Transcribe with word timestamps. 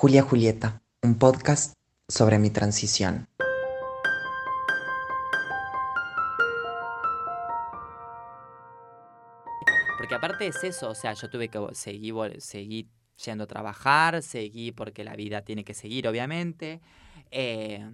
Julia 0.00 0.22
Julieta, 0.22 0.80
un 1.02 1.18
podcast 1.18 1.74
sobre 2.08 2.38
mi 2.38 2.50
transición. 2.50 3.26
Porque 9.96 10.14
aparte 10.14 10.46
es 10.46 10.62
eso, 10.62 10.90
o 10.90 10.94
sea, 10.94 11.14
yo 11.14 11.28
tuve 11.28 11.48
que 11.48 11.58
seguir, 11.72 12.14
seguir 12.38 12.86
yendo 13.24 13.42
a 13.42 13.46
trabajar, 13.48 14.22
seguí 14.22 14.70
porque 14.70 15.02
la 15.02 15.16
vida 15.16 15.42
tiene 15.42 15.64
que 15.64 15.74
seguir, 15.74 16.06
obviamente. 16.06 16.80
Eh, 17.32 17.84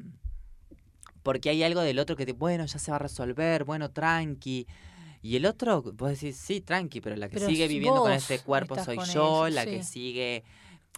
porque 1.23 1.49
hay 1.49 1.63
algo 1.63 1.81
del 1.81 1.99
otro 1.99 2.17
que 2.17 2.27
te, 2.27 2.35
bueno, 2.35 2.67
ya 2.67 2.79
se 2.79 2.91
va 2.91 2.97
a 2.97 3.01
resolver, 3.01 3.65
bueno, 3.65 3.93
tranqui. 3.93 4.67
Y 5.23 5.37
el 5.37 5.47
otro, 5.47 5.81
vos 5.81 6.11
decís, 6.11 6.37
sí, 6.37 6.61
tranqui, 6.61 7.01
pero 7.01 7.17
la 7.17 7.31
que 7.31 7.41
sigue 7.41 7.67
viviendo 7.67 8.03
con 8.03 8.13
este 8.13 8.41
cuerpo 8.41 8.77
soy 8.85 8.99
yo, 9.11 9.49
la 9.49 9.65
que 9.65 9.83
sigue, 9.83 10.45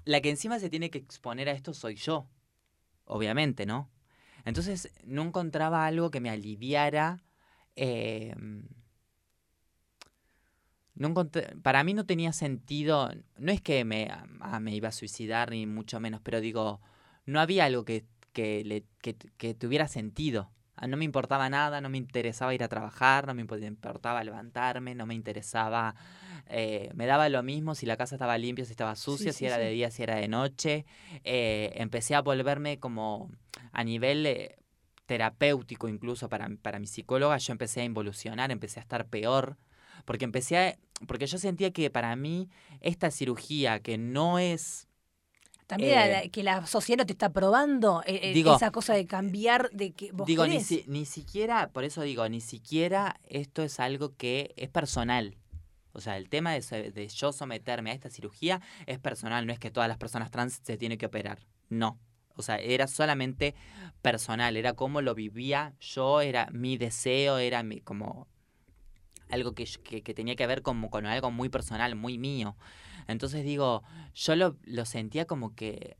la 0.04 0.20
que 0.20 0.30
encima 0.30 0.58
se 0.58 0.70
tiene 0.70 0.90
que 0.90 0.98
exponer 0.98 1.48
a 1.48 1.52
esto 1.52 1.74
soy 1.74 1.96
yo, 1.96 2.28
obviamente, 3.04 3.66
¿no? 3.66 3.90
Entonces 4.44 4.92
no 5.04 5.22
encontraba 5.22 5.86
algo 5.86 6.10
que 6.10 6.20
me 6.20 6.30
aliviara. 6.30 7.24
Eh, 7.74 8.34
no 10.94 11.12
para 11.62 11.84
mí 11.84 11.92
no 11.94 12.06
tenía 12.06 12.32
sentido, 12.32 13.10
no 13.38 13.52
es 13.52 13.60
que 13.60 13.84
me, 13.84 14.08
ah, 14.40 14.60
me 14.60 14.74
iba 14.74 14.88
a 14.88 14.92
suicidar 14.92 15.50
ni 15.50 15.66
mucho 15.66 16.00
menos, 16.00 16.20
pero 16.22 16.40
digo, 16.40 16.80
no 17.26 17.40
había 17.40 17.66
algo 17.66 17.84
que, 17.84 18.06
que, 18.32 18.64
le, 18.64 18.84
que 19.36 19.54
tuviera 19.54 19.88
sentido. 19.88 20.50
Ah, 20.76 20.86
no 20.86 20.98
me 20.98 21.06
importaba 21.06 21.48
nada, 21.48 21.80
no 21.80 21.88
me 21.88 21.96
interesaba 21.96 22.54
ir 22.54 22.62
a 22.62 22.68
trabajar, 22.68 23.26
no 23.26 23.34
me 23.34 23.40
importaba 23.40 24.22
levantarme, 24.22 24.94
no 24.94 25.06
me 25.06 25.14
interesaba, 25.14 25.94
eh, 26.48 26.90
me 26.94 27.06
daba 27.06 27.28
lo 27.28 27.42
mismo 27.42 27.74
si 27.74 27.86
la 27.86 27.96
casa 27.96 28.14
estaba 28.16 28.38
limpia, 28.38 28.64
si 28.64 28.72
estaba 28.72 28.96
sucia, 28.96 29.32
si 29.32 29.46
era 29.46 29.58
de 29.58 29.70
día, 29.70 29.90
si 29.90 30.02
era 30.02 30.16
de 30.16 30.28
noche. 30.28 30.86
Eh, 31.24 31.72
empecé 31.76 32.14
a 32.14 32.22
volverme 32.22 32.78
como 32.78 33.30
a 33.72 33.84
nivel 33.84 34.26
eh, 34.26 34.56
terapéutico 35.06 35.88
incluso 35.88 36.28
para, 36.28 36.48
para 36.62 36.78
mi 36.78 36.86
psicóloga, 36.86 37.38
yo 37.38 37.52
empecé 37.52 37.80
a 37.80 37.84
involucionar, 37.84 38.50
empecé 38.50 38.80
a 38.80 38.82
estar 38.82 39.06
peor, 39.06 39.56
porque 40.04 40.24
empecé 40.24 40.58
a, 40.58 40.78
porque 41.06 41.26
yo 41.26 41.38
sentía 41.38 41.70
que 41.72 41.90
para 41.90 42.14
mí 42.16 42.48
esta 42.80 43.10
cirugía 43.10 43.80
que 43.80 43.98
no 43.98 44.38
es 44.38 44.88
también 45.66 45.98
eh, 45.98 46.30
que 46.30 46.44
la 46.44 46.64
sociedad 46.66 46.98
no 46.98 47.06
te 47.06 47.12
está 47.12 47.32
probando 47.32 48.02
eh, 48.06 48.32
esa 48.34 48.70
cosa 48.70 48.94
de 48.94 49.06
cambiar, 49.06 49.70
de 49.72 49.92
que 49.92 50.12
vos 50.12 50.26
Digo, 50.26 50.46
ni, 50.46 50.58
ni, 50.86 51.04
siquiera, 51.04 51.70
por 51.70 51.82
eso 51.82 52.02
digo, 52.02 52.28
ni 52.28 52.40
siquiera 52.40 53.18
esto 53.28 53.62
es 53.62 53.80
algo 53.80 54.14
que 54.16 54.54
es 54.56 54.68
personal. 54.68 55.36
O 55.96 56.00
sea, 56.00 56.18
el 56.18 56.28
tema 56.28 56.52
de, 56.52 56.90
de 56.92 57.08
yo 57.08 57.32
someterme 57.32 57.90
a 57.90 57.94
esta 57.94 58.10
cirugía 58.10 58.60
es 58.84 58.98
personal, 58.98 59.46
no 59.46 59.52
es 59.52 59.58
que 59.58 59.70
todas 59.70 59.88
las 59.88 59.96
personas 59.96 60.30
trans 60.30 60.60
se 60.62 60.76
tienen 60.76 60.98
que 60.98 61.06
operar. 61.06 61.38
No. 61.70 61.98
O 62.36 62.42
sea, 62.42 62.56
era 62.58 62.86
solamente 62.86 63.54
personal, 64.02 64.58
era 64.58 64.74
como 64.74 65.00
lo 65.00 65.14
vivía 65.14 65.74
yo, 65.80 66.20
era 66.20 66.48
mi 66.52 66.76
deseo, 66.76 67.38
era 67.38 67.62
mi, 67.62 67.80
como 67.80 68.28
algo 69.30 69.54
que, 69.54 69.64
que, 69.64 70.14
tenía 70.14 70.36
que 70.36 70.46
ver 70.46 70.60
como 70.60 70.90
con 70.90 71.06
algo 71.06 71.30
muy 71.30 71.48
personal, 71.48 71.96
muy 71.96 72.18
mío. 72.18 72.56
Entonces 73.08 73.42
digo, 73.42 73.82
yo 74.14 74.36
lo, 74.36 74.58
lo 74.64 74.84
sentía 74.84 75.24
como 75.24 75.54
que, 75.54 75.96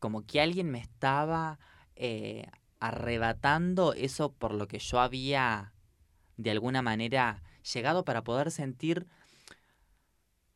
como 0.00 0.26
que 0.26 0.40
alguien 0.40 0.68
me 0.68 0.80
estaba 0.80 1.60
eh, 1.94 2.48
arrebatando 2.80 3.92
eso 3.92 4.32
por 4.32 4.52
lo 4.54 4.66
que 4.66 4.80
yo 4.80 4.98
había 4.98 5.71
de 6.42 6.50
alguna 6.50 6.82
manera 6.82 7.42
llegado 7.72 8.04
para 8.04 8.24
poder 8.24 8.50
sentir 8.50 9.06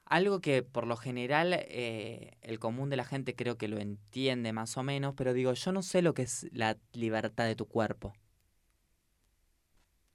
algo 0.04 0.40
que 0.40 0.62
por 0.62 0.86
lo 0.86 0.96
general 0.96 1.52
eh, 1.52 2.36
el 2.42 2.58
común 2.58 2.90
de 2.90 2.96
la 2.96 3.04
gente 3.04 3.34
creo 3.34 3.58
que 3.58 3.68
lo 3.68 3.78
entiende 3.78 4.52
más 4.52 4.76
o 4.76 4.82
menos, 4.82 5.14
pero 5.16 5.32
digo, 5.32 5.52
yo 5.52 5.72
no 5.72 5.82
sé 5.82 6.00
lo 6.02 6.14
que 6.14 6.22
es 6.22 6.46
la 6.52 6.76
libertad 6.92 7.44
de 7.44 7.56
tu 7.56 7.66
cuerpo. 7.66 8.14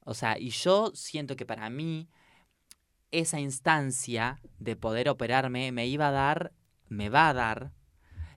O 0.04 0.14
sea, 0.14 0.38
y 0.38 0.50
yo 0.50 0.92
siento 0.94 1.36
que 1.36 1.46
para 1.46 1.68
mí 1.70 2.08
esa 3.10 3.38
instancia 3.38 4.40
de 4.58 4.74
poder 4.76 5.08
operarme 5.08 5.70
me 5.72 5.86
iba 5.86 6.08
a 6.08 6.10
dar, 6.10 6.52
me 6.88 7.10
va 7.10 7.28
a 7.28 7.34
dar 7.34 7.72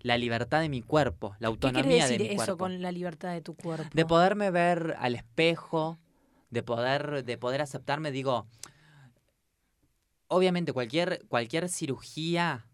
la 0.02 0.18
libertad 0.18 0.60
de 0.60 0.70
mi 0.70 0.84
cuerpo, 0.84 1.36
la 1.40 1.48
autonomía 1.48 2.08
¿Qué 2.08 2.18
de 2.18 2.20
mi 2.20 2.36
eso 2.36 2.58
con 2.58 2.82
la 2.82 2.92
libertad 2.92 3.32
de 3.32 3.42
tu 3.42 3.56
cuerpo? 3.56 3.90
De 3.92 4.06
poderme 4.06 4.52
ver 4.52 4.96
al 5.00 5.16
espejo, 5.16 5.98
de 6.50 6.64
poder, 6.64 7.24
de 7.24 7.38
poder 7.38 7.62
aceptarme, 7.62 8.12
digo, 8.12 8.48
obviamente 10.28 10.74
cualquier, 10.74 11.26
cualquier 11.28 11.70
cirugía 11.70 12.68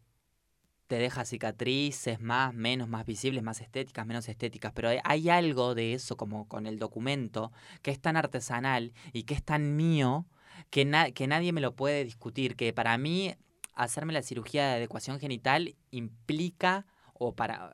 te 0.88 0.98
deja 0.98 1.24
cicatrices 1.24 2.20
más, 2.20 2.54
menos, 2.54 2.90
más 2.90 3.06
visibles, 3.06 3.44
más 3.44 3.62
estéticas, 3.62 4.06
menos 4.06 4.28
estéticas, 4.28 4.74
pero 4.74 4.90
hay 5.04 5.30
algo 5.30 5.74
de 5.74 5.94
eso 5.94 6.18
como 6.18 6.50
con 6.50 6.68
el 6.68 6.80
documento 6.80 7.54
que 7.82 7.92
es 7.92 8.00
tan 8.02 8.18
artesanal 8.18 8.94
y 9.14 9.24
que 9.24 9.34
es 9.34 9.42
tan 9.42 9.78
mío 9.78 10.26
que, 10.70 11.14
que 11.16 11.28
nadie 11.28 11.53
me 11.53 11.62
lo 11.62 11.76
puede 11.76 12.03
discutir, 12.03 12.58
que 12.58 12.74
para 12.74 12.98
mí 12.98 13.34
hacerme 13.74 14.12
la 14.12 14.22
cirugía 14.22 14.68
de 14.68 14.74
adecuación 14.74 15.20
genital 15.20 15.76
implica 15.92 16.86
o 17.14 17.36
para 17.36 17.74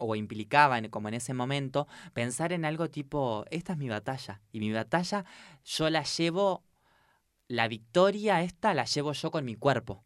o 0.00 0.16
implicaba 0.16 0.80
como 0.90 1.08
en 1.08 1.14
ese 1.14 1.34
momento 1.34 1.86
pensar 2.12 2.52
en 2.52 2.64
algo 2.64 2.90
tipo 2.90 3.44
esta 3.50 3.74
es 3.74 3.78
mi 3.78 3.88
batalla 3.88 4.40
y 4.52 4.60
mi 4.60 4.72
batalla 4.72 5.24
yo 5.64 5.90
la 5.90 6.02
llevo 6.02 6.64
la 7.48 7.68
victoria 7.68 8.42
esta 8.42 8.74
la 8.74 8.84
llevo 8.84 9.12
yo 9.12 9.30
con 9.30 9.44
mi 9.44 9.54
cuerpo 9.54 10.02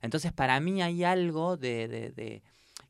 entonces 0.00 0.32
para 0.32 0.58
mí 0.60 0.82
hay 0.82 1.04
algo 1.04 1.56
de, 1.56 1.88
de, 1.88 2.10
de 2.10 2.42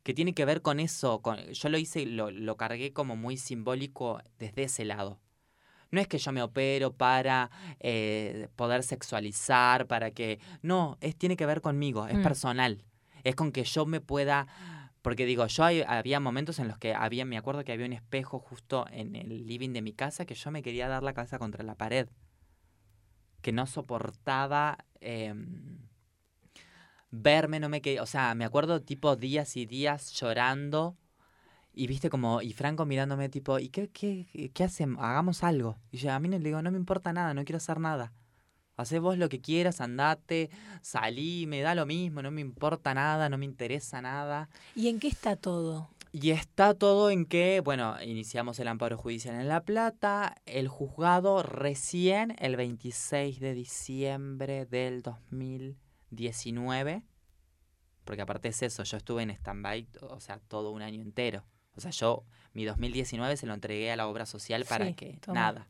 que 0.02 0.14
tiene 0.14 0.34
que 0.34 0.44
ver 0.44 0.62
con 0.62 0.80
eso 0.80 1.20
con, 1.20 1.38
yo 1.38 1.68
lo 1.68 1.78
hice 1.78 2.06
lo, 2.06 2.30
lo 2.30 2.56
cargué 2.56 2.92
como 2.92 3.16
muy 3.16 3.36
simbólico 3.36 4.22
desde 4.38 4.64
ese 4.64 4.84
lado 4.84 5.20
no 5.94 6.00
es 6.00 6.08
que 6.08 6.18
yo 6.18 6.32
me 6.32 6.42
opero 6.42 6.92
para 6.92 7.50
eh, 7.80 8.48
poder 8.56 8.82
sexualizar, 8.82 9.86
para 9.86 10.10
que... 10.10 10.40
No, 10.60 10.98
es, 11.00 11.16
tiene 11.16 11.36
que 11.36 11.46
ver 11.46 11.60
conmigo, 11.60 12.06
es 12.06 12.18
mm. 12.18 12.22
personal. 12.22 12.84
Es 13.22 13.34
con 13.34 13.52
que 13.52 13.64
yo 13.64 13.86
me 13.86 14.00
pueda... 14.00 14.48
Porque 15.04 15.26
digo, 15.26 15.46
yo 15.48 15.64
había 15.86 16.18
momentos 16.18 16.58
en 16.60 16.66
los 16.66 16.78
que 16.78 16.94
había, 16.94 17.26
me 17.26 17.36
acuerdo 17.36 17.62
que 17.62 17.72
había 17.72 17.84
un 17.84 17.92
espejo 17.92 18.38
justo 18.38 18.86
en 18.90 19.14
el 19.16 19.46
living 19.46 19.74
de 19.74 19.82
mi 19.82 19.92
casa 19.92 20.24
que 20.24 20.34
yo 20.34 20.50
me 20.50 20.62
quería 20.62 20.88
dar 20.88 21.02
la 21.02 21.12
cabeza 21.12 21.38
contra 21.38 21.62
la 21.62 21.74
pared. 21.74 22.08
Que 23.42 23.52
no 23.52 23.66
soportaba 23.66 24.78
em, 25.02 25.90
verme, 27.10 27.60
no 27.60 27.68
me 27.68 27.82
quería. 27.82 28.02
O 28.02 28.06
sea, 28.06 28.34
me 28.34 28.46
acuerdo 28.46 28.80
tipo 28.80 29.14
días 29.14 29.58
y 29.58 29.66
días 29.66 30.10
llorando 30.12 30.96
y 31.74 31.86
viste 31.86 32.08
como, 32.08 32.40
y 32.40 32.54
Franco 32.54 32.86
mirándome 32.86 33.28
tipo, 33.28 33.58
¿y 33.58 33.68
qué, 33.68 33.90
qué, 33.90 34.50
qué 34.54 34.64
hacemos? 34.64 35.04
Hagamos 35.04 35.44
algo. 35.44 35.76
Y 35.90 35.98
yo 35.98 36.14
a 36.14 36.18
mí 36.18 36.30
le 36.30 36.38
digo, 36.38 36.62
no 36.62 36.70
me 36.70 36.78
importa 36.78 37.12
nada, 37.12 37.34
no 37.34 37.44
quiero 37.44 37.58
hacer 37.58 37.78
nada. 37.78 38.14
Hacé 38.76 38.98
vos 38.98 39.18
lo 39.18 39.28
que 39.28 39.40
quieras, 39.40 39.80
andate, 39.80 40.50
salí, 40.82 41.46
me 41.46 41.60
da 41.60 41.74
lo 41.74 41.86
mismo, 41.86 42.22
no 42.22 42.30
me 42.30 42.40
importa 42.40 42.92
nada, 42.92 43.28
no 43.28 43.38
me 43.38 43.44
interesa 43.44 44.02
nada. 44.02 44.48
¿Y 44.74 44.88
en 44.88 44.98
qué 44.98 45.08
está 45.08 45.36
todo? 45.36 45.90
Y 46.10 46.30
está 46.30 46.74
todo 46.74 47.10
en 47.10 47.26
que, 47.26 47.60
bueno, 47.60 48.00
iniciamos 48.02 48.58
el 48.60 48.68
amparo 48.68 48.96
judicial 48.96 49.34
en 49.34 49.48
La 49.48 49.64
Plata, 49.64 50.36
el 50.46 50.68
juzgado 50.68 51.42
recién 51.42 52.36
el 52.38 52.56
26 52.56 53.40
de 53.40 53.54
diciembre 53.54 54.66
del 54.66 55.02
2019, 55.02 57.02
porque 58.04 58.22
aparte 58.22 58.48
es 58.48 58.62
eso, 58.62 58.84
yo 58.84 58.96
estuve 58.96 59.22
en 59.22 59.30
stand-by, 59.30 59.88
o 60.02 60.20
sea, 60.20 60.38
todo 60.38 60.70
un 60.70 60.82
año 60.82 61.02
entero. 61.02 61.44
O 61.76 61.80
sea, 61.80 61.90
yo 61.90 62.24
mi 62.52 62.64
2019 62.64 63.36
se 63.36 63.46
lo 63.46 63.54
entregué 63.54 63.90
a 63.90 63.96
la 63.96 64.06
obra 64.06 64.26
social 64.26 64.64
para 64.68 64.92
que 64.92 65.18
nada. 65.26 65.66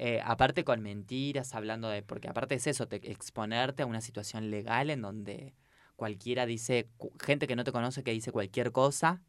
Eh, 0.00 0.20
aparte 0.24 0.62
con 0.62 0.80
mentiras, 0.80 1.56
hablando 1.56 1.88
de, 1.88 2.04
porque 2.04 2.28
aparte 2.28 2.54
es 2.54 2.68
eso, 2.68 2.86
te, 2.86 2.96
exponerte 3.10 3.82
a 3.82 3.86
una 3.86 4.00
situación 4.00 4.48
legal 4.48 4.90
en 4.90 5.02
donde 5.02 5.56
cualquiera 5.96 6.46
dice, 6.46 6.88
gente 7.18 7.48
que 7.48 7.56
no 7.56 7.64
te 7.64 7.72
conoce 7.72 8.04
que 8.04 8.12
dice 8.12 8.30
cualquier 8.30 8.70
cosa, 8.70 9.24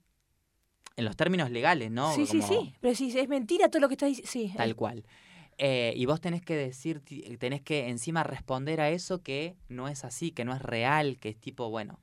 en 0.96 1.06
los 1.06 1.16
términos 1.16 1.50
legales, 1.50 1.90
¿no? 1.90 2.14
Sí, 2.14 2.28
sí, 2.28 2.44
sí, 2.44 2.76
pero 2.82 2.94
si 2.94 3.18
es 3.18 3.28
mentira 3.28 3.70
todo 3.70 3.82
lo 3.82 3.88
que 3.88 3.96
estás 3.96 4.10
diciendo, 4.10 4.30
sí. 4.30 4.54
Tal 4.56 4.76
cual. 4.76 5.08
Eh, 5.58 5.94
y 5.96 6.06
vos 6.06 6.22
tenés 6.22 6.44
que 6.44 6.56
decir, 6.56 7.02
tenés 7.40 7.64
que 7.64 7.90
encima 7.90 8.22
responder 8.22 8.80
a 8.80 8.92
eso 8.92 9.24
que 9.24 9.56
no 9.70 9.88
es 9.88 10.06
así, 10.06 10.30
que 10.30 10.46
no 10.46 10.54
es 10.54 10.62
real, 10.62 11.18
que 11.18 11.30
es 11.30 11.40
tipo, 11.40 11.72
bueno, 11.72 12.00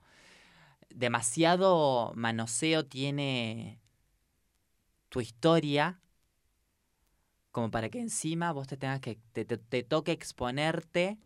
demasiado 0.89 2.11
manoseo 2.15 2.85
tiene 2.85 3.79
tu 5.07 5.21
historia 5.21 6.01
como 7.57 7.71
para 7.71 7.89
que 7.89 7.99
encima 7.99 8.51
vos 8.51 8.67
te 8.67 8.77
tengas 8.77 8.99
que 8.99 9.17
te, 9.33 9.81
toque 9.81 10.11
exponerte 10.11 11.17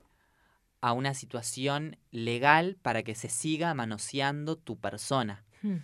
a 0.79 0.93
una 0.93 1.13
situación 1.13 1.97
legal 2.09 2.77
para 2.81 3.03
que 3.03 3.15
se 3.15 3.27
siga 3.27 3.73
manoseando 3.73 4.55
tu 4.55 4.79
persona. 4.79 5.43
Hmm. 5.61 5.79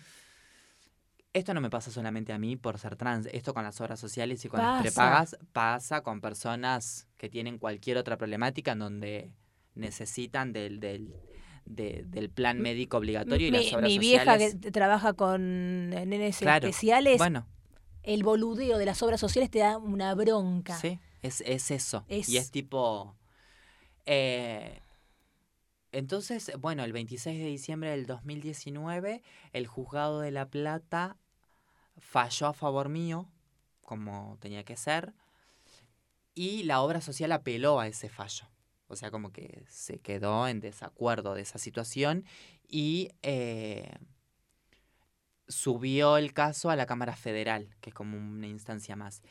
Esto 1.33 1.53
no 1.53 1.59
me 1.59 1.69
pasa 1.69 1.91
solamente 1.91 2.31
a 2.31 2.39
mí 2.39 2.55
por 2.55 2.79
ser 2.79 2.95
trans, 2.95 3.25
esto 3.33 3.53
con 3.53 3.65
las 3.65 3.81
obras 3.81 3.99
sociales 3.99 4.45
y 4.45 4.47
con 4.47 4.61
las 4.61 4.83
prepagas 4.83 5.37
pasa 5.51 5.99
con 5.99 6.21
personas 6.21 7.09
que 7.17 7.27
tienen 7.27 7.57
cualquier 7.57 7.97
otra 7.97 8.15
problemática 8.15 8.71
en 8.71 8.79
donde 8.79 9.33
necesitan 9.75 10.53
del, 10.53 10.79
del 10.79 11.13
del 11.65 12.29
plan 12.29 12.61
médico 12.61 12.95
obligatorio 12.95 13.49
y 13.49 13.51
las 13.51 13.73
obras 13.73 13.89
mi 13.89 13.99
vieja 13.99 14.37
que 14.37 14.53
trabaja 14.71 15.11
con 15.11 15.89
nenes 15.89 16.41
especiales, 16.41 17.17
bueno. 17.17 17.45
El 18.07 18.23
boludeo 18.23 18.77
de 18.77 18.85
las 18.85 19.03
obras 19.03 19.19
sociales 19.19 19.51
te 19.51 19.59
da 19.59 19.77
una 19.77 20.15
bronca. 20.15 20.79
Sí, 20.79 20.97
es, 21.21 21.41
eso. 21.41 22.05
Y 22.07 22.37
es 22.37 22.51
tipo... 22.51 23.15
Eh, 24.05 24.79
entonces, 25.91 26.53
bueno, 26.57 26.85
el 26.85 26.93
26 26.93 27.37
de 27.37 27.45
diciembre 27.45 27.89
del 27.89 28.05
2019, 28.05 29.21
el 29.51 29.67
juzgado 29.67 30.21
de 30.21 30.31
La 30.31 30.47
Plata 30.47 31.17
falló 31.97 32.47
a 32.47 32.53
favor 32.53 32.87
mío, 32.87 33.29
como 33.81 34.37
tenía 34.39 34.63
que 34.63 34.77
ser, 34.77 35.13
y 36.33 36.63
la 36.63 36.81
obra 36.81 37.01
social 37.01 37.33
apeló 37.33 37.81
a 37.81 37.87
ese 37.87 38.07
fallo. 38.07 38.47
O 38.87 38.95
sea, 38.95 39.11
como 39.11 39.33
que 39.33 39.65
se 39.67 39.99
quedó 39.99 40.47
en 40.47 40.61
desacuerdo 40.61 41.33
de 41.33 41.41
esa 41.41 41.57
situación 41.57 42.23
y 42.69 43.09
eh, 43.21 43.91
subió 45.47 46.17
el 46.17 46.33
caso 46.33 46.69
a 46.69 46.75
la 46.75 46.85
Cámara 46.85 47.15
Federal, 47.15 47.75
que 47.81 47.89
es 47.91 47.93
como 47.93 48.17
una 48.17 48.47
instancia 48.47 48.95
más. 48.95 49.21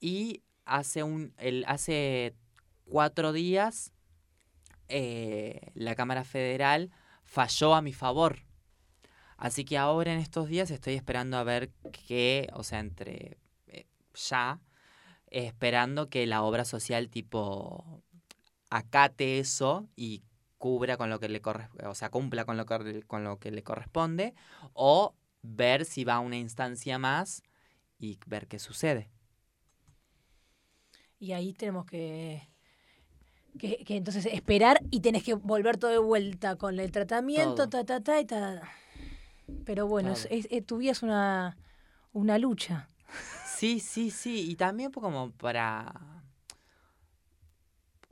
Y 0.00 0.42
hace, 0.64 1.02
un, 1.02 1.34
el, 1.38 1.64
hace 1.66 2.34
cuatro 2.84 3.32
días 3.32 3.92
eh, 4.88 5.70
la 5.74 5.94
Cámara 5.94 6.24
Federal 6.24 6.90
falló 7.24 7.74
a 7.74 7.82
mi 7.82 7.92
favor. 7.92 8.44
Así 9.36 9.64
que 9.64 9.78
ahora 9.78 10.12
en 10.12 10.20
estos 10.20 10.48
días 10.48 10.70
estoy 10.70 10.94
esperando 10.94 11.36
a 11.36 11.44
ver 11.44 11.70
qué, 12.06 12.48
o 12.52 12.62
sea, 12.62 12.78
entre 12.78 13.38
eh, 13.66 13.86
ya, 14.14 14.60
esperando 15.26 16.08
que 16.08 16.26
la 16.26 16.42
obra 16.42 16.64
social 16.64 17.08
tipo 17.08 18.02
acate 18.70 19.38
eso 19.38 19.88
y 19.96 20.22
cubra 20.58 20.96
con 20.96 21.10
lo 21.10 21.18
que 21.18 21.28
le 21.28 21.40
corresponde, 21.40 21.86
o 21.88 21.94
sea, 21.94 22.10
cumpla 22.10 22.44
con 22.44 22.56
lo, 22.56 22.66
que, 22.66 23.02
con 23.02 23.24
lo 23.24 23.38
que 23.38 23.50
le 23.50 23.62
corresponde, 23.62 24.34
o 24.74 25.14
ver 25.42 25.84
si 25.84 26.04
va 26.04 26.14
a 26.14 26.20
una 26.20 26.36
instancia 26.36 26.98
más 26.98 27.42
y 27.98 28.18
ver 28.26 28.46
qué 28.46 28.58
sucede. 28.58 29.10
Y 31.18 31.32
ahí 31.32 31.52
tenemos 31.52 31.86
que, 31.86 32.48
que, 33.58 33.84
entonces 33.88 34.26
esperar 34.26 34.80
y 34.90 35.00
tenés 35.00 35.22
que 35.22 35.34
volver 35.34 35.76
todo 35.76 35.90
de 35.90 35.98
vuelta 35.98 36.56
con 36.56 36.80
el 36.80 36.90
tratamiento, 36.90 37.68
ta, 37.68 37.84
ta, 37.84 38.00
ta, 38.00 38.20
y 38.20 38.24
ta. 38.24 38.62
Pero 39.64 39.86
bueno, 39.86 40.14
es, 40.30 40.66
tu 40.66 40.78
vida 40.78 40.92
es 40.92 41.02
una, 41.02 41.56
una 42.12 42.38
lucha. 42.38 42.88
Sí, 43.46 43.78
sí, 43.78 44.10
sí. 44.10 44.50
Y 44.50 44.56
también 44.56 44.90
como 44.90 45.30
para 45.32 46.22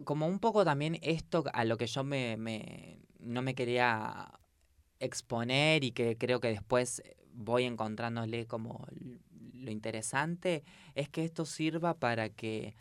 como 0.05 0.27
un 0.27 0.39
poco 0.39 0.65
también 0.65 0.99
esto 1.03 1.45
a 1.53 1.65
lo 1.65 1.77
que 1.77 1.87
yo 1.87 2.05
me, 2.05 2.99
no 3.19 3.43
me 3.43 3.55
quería 3.55 4.33
exponer 4.99 5.85
y 5.85 5.93
que 5.93 6.17
creo 6.17 6.41
que 6.41 6.49
después 6.49 7.03
voy 7.41 7.65
encontrándole 7.65 8.47
como 8.47 8.87
lo 9.55 9.71
interesante, 9.71 10.63
es 10.95 11.09
que 11.09 11.25
esto 11.25 11.45
sirva 11.45 11.95
para 11.95 12.29
que 12.29 12.77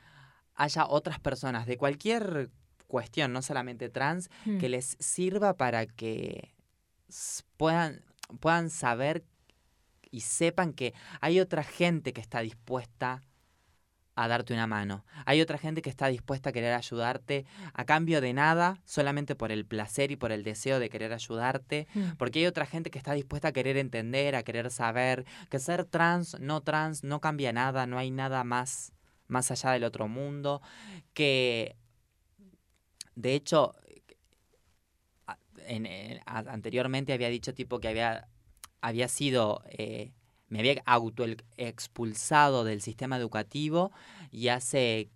haya 0.55 0.85
otras 0.87 1.19
personas 1.19 1.65
de 1.65 1.77
cualquier 1.77 2.49
cuestión, 2.87 3.31
no 3.31 3.41
solamente 3.41 3.89
trans, 3.89 4.29
que 4.43 4.67
mm. 4.67 4.71
les 4.71 4.97
sirva 4.99 5.55
para 5.55 5.85
que 5.85 6.53
puedan, 7.57 8.01
puedan 8.39 8.69
saber 8.69 9.23
y 10.11 10.21
sepan 10.21 10.73
que 10.73 10.93
hay 11.21 11.39
otra 11.39 11.63
gente 11.63 12.13
que 12.13 12.21
está 12.21 12.41
dispuesta 12.41 13.21
a 14.21 14.27
darte 14.27 14.53
una 14.53 14.67
mano. 14.67 15.05
Hay 15.25 15.39
otra 15.39 15.57
gente 15.57 15.81
que 15.81 15.89
está 15.89 16.07
dispuesta 16.07 16.49
a 16.49 16.53
querer 16.53 16.73
ayudarte 16.73 17.45
a 17.73 17.85
cambio 17.85 18.19
de 18.19 18.33
nada, 18.33 18.81
solamente 18.83 19.33
por 19.33 19.49
el 19.53 19.65
placer 19.65 20.11
y 20.11 20.17
por 20.17 20.33
el 20.33 20.43
deseo 20.43 20.77
de 20.79 20.89
querer 20.89 21.13
ayudarte. 21.13 21.87
Mm. 21.93 22.17
Porque 22.17 22.39
hay 22.39 22.45
otra 22.45 22.65
gente 22.65 22.91
que 22.91 22.97
está 22.97 23.13
dispuesta 23.13 23.47
a 23.47 23.51
querer 23.53 23.77
entender, 23.77 24.35
a 24.35 24.43
querer 24.43 24.71
saber 24.71 25.25
que 25.49 25.57
ser 25.59 25.85
trans, 25.85 26.37
no 26.41 26.59
trans, 26.61 27.05
no 27.05 27.21
cambia 27.21 27.53
nada, 27.53 27.87
no 27.87 27.97
hay 27.97 28.11
nada 28.11 28.43
más, 28.43 28.91
más 29.27 29.51
allá 29.51 29.71
del 29.71 29.85
otro 29.85 30.09
mundo. 30.09 30.61
Que, 31.13 31.77
de 33.15 33.35
hecho, 33.35 33.73
en, 35.65 35.87
anteriormente 36.25 37.13
había 37.13 37.29
dicho 37.29 37.53
tipo 37.53 37.79
que 37.79 37.87
había, 37.87 38.27
había 38.81 39.07
sido... 39.07 39.63
Eh, 39.69 40.11
me 40.49 40.59
había 40.59 40.81
autoexpulsado 40.85 42.63
del 42.63 42.81
sistema 42.81 43.17
educativo 43.17 43.91
y 44.31 44.49
hace 44.49 45.09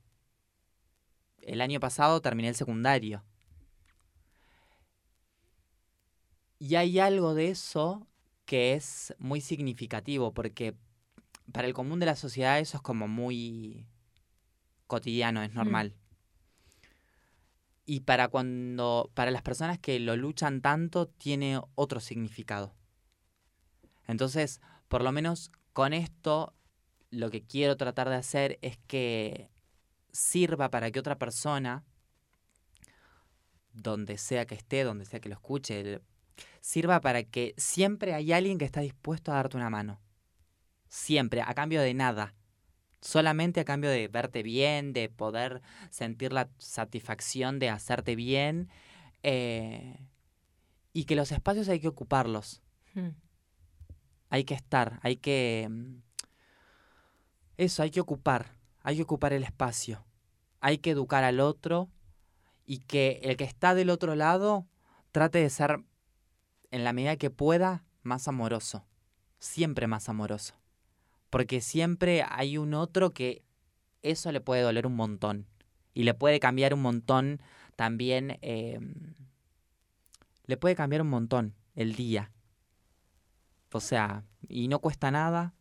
el 1.41 1.62
año 1.62 1.80
pasado 1.80 2.21
terminé 2.21 2.50
el 2.50 2.56
secundario. 2.56 3.24
Y 6.59 6.75
hay 6.75 7.00
algo 7.00 7.33
de 7.33 7.50
eso 7.50 8.07
que 8.45 8.74
es 8.74 9.13
muy 9.18 9.41
significativo 9.41 10.33
porque 10.33 10.75
para 11.51 11.68
el 11.68 11.74
común 11.74 12.00
de 12.00 12.06
la 12.06 12.15
sociedad 12.15 12.59
eso 12.59 12.77
es 12.77 12.83
como 12.83 13.07
muy 13.07 13.85
cotidiano, 14.88 15.44
es 15.44 15.51
mm. 15.51 15.56
normal. 15.56 15.95
Y 17.85 18.01
para 18.01 18.30
cuando 18.30 19.12
para 19.13 19.31
las 19.31 19.41
personas 19.41 19.80
que 19.80 20.00
lo 20.00 20.15
luchan 20.15 20.62
tanto 20.62 21.07
tiene 21.07 21.59
otro 21.75 22.00
significado. 22.00 22.74
Entonces, 24.07 24.62
por 24.94 25.04
lo 25.04 25.12
menos 25.12 25.51
con 25.74 25.92
esto 25.92 26.54
lo 27.10 27.31
que 27.31 27.42
quiero 27.42 27.78
tratar 27.78 28.10
de 28.10 28.16
hacer 28.16 28.60
es 28.62 28.78
que 28.86 29.50
sirva 30.12 30.69
para 30.69 30.92
que 30.92 31.00
otra 31.00 31.18
persona, 31.18 31.84
donde 33.72 34.19
sea 34.19 34.45
que 34.45 34.54
esté, 34.54 34.84
donde 34.84 35.06
sea 35.06 35.19
que 35.19 35.30
lo 35.30 35.34
escuche, 35.34 36.00
sirva 36.62 37.01
para 37.01 37.24
que 37.24 37.56
siempre 37.57 38.13
hay 38.13 38.34
alguien 38.34 38.60
que 38.60 38.66
está 38.66 38.81
dispuesto 38.81 39.31
a 39.31 39.38
darte 39.38 39.57
una 39.57 39.72
mano. 39.72 40.00
Siempre, 40.90 41.42
a 41.42 41.56
cambio 41.56 41.81
de 41.81 41.95
nada. 41.95 42.36
Solamente 43.01 43.62
a 43.62 43.66
cambio 43.66 43.90
de 43.90 44.07
verte 44.10 44.44
bien, 44.44 44.94
de 44.94 45.10
poder 45.10 45.63
sentir 45.90 46.34
la 46.34 46.51
satisfacción 46.60 47.57
de 47.57 47.69
hacerte 47.69 48.16
bien. 48.16 48.69
Eh, 49.24 50.06
y 50.94 51.06
que 51.06 51.16
los 51.16 51.31
espacios 51.31 51.68
hay 51.68 51.80
que 51.80 51.88
ocuparlos. 51.88 52.62
Hmm 52.94 53.10
hay 54.33 54.45
que 54.45 54.56
estar, 54.56 55.00
hay 55.03 55.18
que... 55.18 55.68
Mm, 55.69 55.97
eso, 57.57 57.83
hay 57.83 57.91
que 57.91 58.01
ocupar, 58.01 58.57
hay 58.81 58.95
que 58.95 59.03
ocupar 59.03 59.31
el 59.31 59.44
espacio, 59.44 60.03
hay 60.59 60.80
que 60.80 60.89
educar 60.89 61.24
al 61.24 61.39
otro 61.39 61.88
y 62.65 62.80
que 62.80 63.19
el 63.21 63.38
que 63.38 63.44
está 63.44 63.75
del 63.75 63.91
otro 63.91 64.15
lado 64.15 64.65
trate 65.12 65.38
de 65.38 65.51
ser, 65.51 65.83
en 66.71 66.83
la 66.83 66.94
medida 66.94 67.15
que 67.15 67.30
pueda, 67.30 67.83
más 68.01 68.27
amoroso, 68.27 68.88
siempre 69.38 69.85
más 69.85 70.09
amoroso. 70.09 70.56
Porque 71.30 71.61
siempre 71.61 72.25
hay 72.28 72.57
un 72.57 72.73
otro 72.73 73.11
que 73.11 73.44
eso 74.02 74.31
le 74.31 74.42
puede 74.42 74.63
doler 74.63 74.87
un 74.87 74.95
montón 74.95 75.45
y 75.94 76.06
le 76.06 76.16
puede 76.16 76.40
cambiar 76.40 76.73
un 76.73 76.81
montón 76.81 77.40
también, 77.75 78.40
em, 78.42 79.13
le 80.47 80.57
puede 80.57 80.73
cambiar 80.73 81.04
un 81.04 81.09
montón 81.09 81.54
el 81.75 81.94
día 81.94 82.31
o 83.73 83.80
sea, 83.80 84.23
y 84.47 84.68
no 84.68 84.80
cuesta 84.80 85.11
nada, 85.11 85.53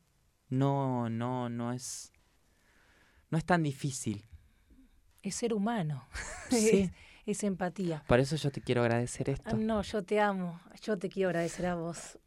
no, 0.48 1.08
no, 1.08 1.48
no 1.48 1.72
es, 1.72 2.12
no 3.30 3.38
es 3.38 3.44
tan 3.44 3.62
difícil. 3.62 4.26
Es 5.22 5.36
ser 5.36 5.54
humano. 5.54 6.06
Sí. 6.50 6.90
es, 7.24 7.44
empatía. 7.44 8.04
Por 8.06 8.20
eso 8.20 8.36
yo 8.36 8.50
te 8.50 8.60
quiero 8.60 8.82
agradecer 8.82 9.30
esto. 9.30 9.48
Ah, 9.48 9.54
no, 9.54 9.80
yo 9.80 10.02
te 10.02 10.20
amo. 10.20 10.60
Yo 10.82 10.98
te 10.98 11.08
quiero 11.08 11.30
agradecer 11.30 11.64
a 11.64 11.76
vos. 11.76 12.18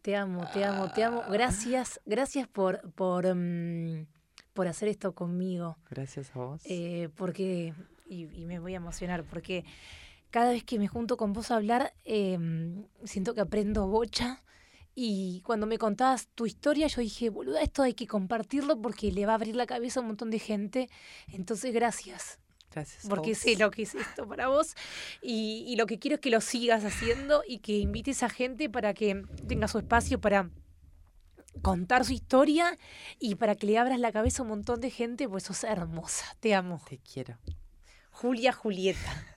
Te 0.00 0.14
amo, 0.14 0.46
te 0.52 0.64
amo, 0.64 0.92
te 0.92 1.02
amo. 1.02 1.24
Gracias, 1.28 2.00
gracias 2.06 2.46
por, 2.46 2.92
por, 2.92 3.34
mm, 3.34 4.06
por 4.54 4.68
hacer 4.68 4.88
esto 4.88 5.12
conmigo. 5.12 5.76
Gracias 5.90 6.30
a 6.36 6.38
vos. 6.38 6.62
Eh, 6.66 7.08
porque, 7.16 7.74
y, 8.06 8.26
me 8.44 8.60
voy 8.60 8.74
a 8.74 8.76
emocionar, 8.76 9.24
porque 9.24 9.64
cada 10.30 10.52
vez 10.52 10.62
que 10.62 10.78
me 10.78 10.86
junto 10.86 11.16
con 11.16 11.32
vos 11.32 11.50
a 11.50 11.56
hablar, 11.56 11.92
em, 12.04 12.86
siento 13.02 13.34
que 13.34 13.40
aprendo 13.40 13.88
bocha 13.88 14.44
y 14.98 15.42
cuando 15.42 15.66
me 15.66 15.76
contabas 15.76 16.28
tu 16.34 16.46
historia, 16.46 16.86
yo 16.86 17.02
dije, 17.02 17.28
boluda, 17.28 17.60
esto 17.60 17.82
hay 17.82 17.92
que 17.92 18.06
compartirlo 18.06 18.80
porque 18.80 19.12
le 19.12 19.26
va 19.26 19.32
a 19.32 19.34
abrir 19.34 19.54
la 19.54 19.66
cabeza 19.66 20.00
a 20.00 20.02
un 20.02 20.06
montón 20.06 20.30
de 20.30 20.38
gente. 20.38 20.88
Entonces, 21.28 21.74
gracias. 21.74 22.38
Gracias. 22.72 23.04
Porque 23.06 23.34
sé 23.34 23.56
lo 23.56 23.70
que 23.70 23.82
es 23.82 23.94
esto 23.94 24.26
para 24.26 24.48
vos. 24.48 24.74
Y, 25.20 25.64
y, 25.68 25.76
lo 25.76 25.84
que 25.84 25.98
quiero 25.98 26.14
es 26.14 26.20
que 26.22 26.30
lo 26.30 26.40
sigas 26.40 26.82
haciendo 26.82 27.42
y 27.46 27.58
que 27.58 27.76
invites 27.76 28.22
a 28.22 28.30
gente 28.30 28.70
para 28.70 28.94
que 28.94 29.22
tenga 29.46 29.68
su 29.68 29.78
espacio 29.78 30.18
para 30.18 30.50
contar 31.60 32.06
su 32.06 32.14
historia 32.14 32.78
y 33.18 33.34
para 33.34 33.54
que 33.54 33.66
le 33.66 33.76
abras 33.76 34.00
la 34.00 34.12
cabeza 34.12 34.40
a 34.40 34.44
un 34.44 34.48
montón 34.48 34.80
de 34.80 34.90
gente, 34.90 35.28
pues 35.28 35.44
sos 35.44 35.62
hermosa. 35.64 36.24
Te 36.40 36.54
amo. 36.54 36.80
Te 36.88 36.98
quiero. 36.98 37.36
Julia 38.12 38.52
Julieta. 38.52 39.35